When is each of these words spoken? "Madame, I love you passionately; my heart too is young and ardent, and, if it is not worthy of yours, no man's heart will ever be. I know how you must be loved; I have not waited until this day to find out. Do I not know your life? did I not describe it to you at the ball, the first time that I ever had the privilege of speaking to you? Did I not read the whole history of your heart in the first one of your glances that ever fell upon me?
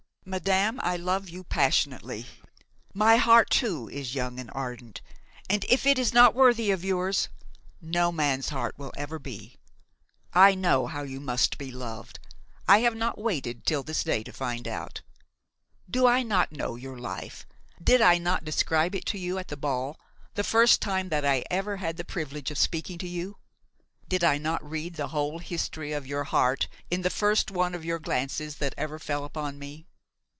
"Madame, 0.23 0.79
I 0.83 0.97
love 0.97 1.29
you 1.29 1.43
passionately; 1.43 2.27
my 2.93 3.17
heart 3.17 3.49
too 3.49 3.89
is 3.89 4.13
young 4.13 4.39
and 4.39 4.51
ardent, 4.53 5.01
and, 5.49 5.65
if 5.67 5.87
it 5.87 5.97
is 5.97 6.13
not 6.13 6.35
worthy 6.35 6.69
of 6.69 6.85
yours, 6.85 7.27
no 7.81 8.11
man's 8.11 8.49
heart 8.49 8.77
will 8.77 8.93
ever 8.95 9.17
be. 9.17 9.57
I 10.31 10.53
know 10.53 10.85
how 10.85 11.01
you 11.01 11.19
must 11.19 11.57
be 11.57 11.71
loved; 11.71 12.19
I 12.67 12.77
have 12.81 12.95
not 12.95 13.17
waited 13.17 13.57
until 13.57 13.81
this 13.81 14.03
day 14.03 14.21
to 14.23 14.31
find 14.31 14.67
out. 14.67 15.01
Do 15.89 16.05
I 16.05 16.21
not 16.21 16.51
know 16.51 16.75
your 16.75 16.99
life? 16.99 17.47
did 17.83 17.99
I 17.99 18.19
not 18.19 18.45
describe 18.45 18.93
it 18.93 19.07
to 19.07 19.17
you 19.17 19.39
at 19.39 19.47
the 19.47 19.57
ball, 19.57 19.99
the 20.35 20.43
first 20.43 20.81
time 20.81 21.09
that 21.09 21.25
I 21.25 21.43
ever 21.49 21.77
had 21.77 21.97
the 21.97 22.05
privilege 22.05 22.51
of 22.51 22.59
speaking 22.59 22.99
to 22.99 23.07
you? 23.07 23.37
Did 24.07 24.23
I 24.23 24.37
not 24.37 24.63
read 24.63 24.95
the 24.95 25.07
whole 25.09 25.39
history 25.39 25.91
of 25.91 26.05
your 26.07 26.25
heart 26.25 26.67
in 26.91 27.01
the 27.01 27.09
first 27.09 27.49
one 27.49 27.73
of 27.73 27.83
your 27.83 27.99
glances 27.99 28.57
that 28.57 28.75
ever 28.77 28.99
fell 28.99 29.25
upon 29.25 29.57
me? 29.57 29.87